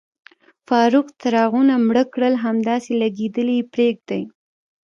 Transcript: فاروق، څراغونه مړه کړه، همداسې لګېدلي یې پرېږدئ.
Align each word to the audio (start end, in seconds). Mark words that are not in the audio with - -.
فاروق، 0.67 1.07
څراغونه 1.19 1.73
مړه 1.87 2.03
کړه، 2.13 2.29
همداسې 2.45 2.91
لګېدلي 3.01 3.53
یې 3.59 3.65
پرېږدئ. 3.73 4.23